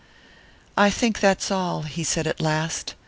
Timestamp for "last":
2.41-2.95